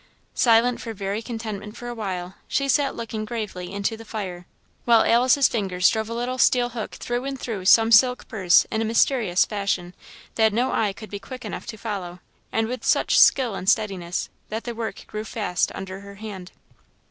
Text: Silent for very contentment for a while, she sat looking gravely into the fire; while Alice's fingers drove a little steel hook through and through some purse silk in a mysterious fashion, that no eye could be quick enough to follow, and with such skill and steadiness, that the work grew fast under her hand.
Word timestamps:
Silent 0.33 0.81
for 0.81 0.95
very 0.95 1.21
contentment 1.21 1.77
for 1.77 1.87
a 1.87 1.93
while, 1.93 2.33
she 2.47 2.67
sat 2.67 2.95
looking 2.95 3.23
gravely 3.23 3.71
into 3.71 3.95
the 3.95 4.03
fire; 4.03 4.47
while 4.83 5.03
Alice's 5.03 5.47
fingers 5.47 5.87
drove 5.89 6.09
a 6.09 6.13
little 6.15 6.39
steel 6.39 6.69
hook 6.69 6.95
through 6.95 7.23
and 7.23 7.39
through 7.39 7.65
some 7.65 7.89
purse 7.91 7.99
silk 7.99 8.25
in 8.71 8.81
a 8.81 8.83
mysterious 8.83 9.45
fashion, 9.45 9.93
that 10.33 10.53
no 10.53 10.71
eye 10.71 10.91
could 10.91 11.11
be 11.11 11.19
quick 11.19 11.45
enough 11.45 11.67
to 11.67 11.77
follow, 11.77 12.17
and 12.51 12.67
with 12.67 12.83
such 12.83 13.19
skill 13.19 13.53
and 13.53 13.69
steadiness, 13.69 14.29
that 14.49 14.63
the 14.63 14.73
work 14.73 15.03
grew 15.05 15.23
fast 15.23 15.71
under 15.75 15.99
her 15.99 16.15
hand. 16.15 16.51